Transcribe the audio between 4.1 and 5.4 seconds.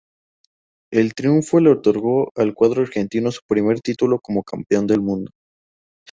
como campeón del mundo.